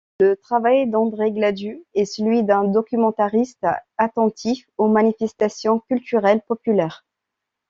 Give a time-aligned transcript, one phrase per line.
[0.19, 3.67] Le travail d'André Gladu est celui d'un documentariste
[3.99, 7.05] attentif aux manifestations culturelles populaires.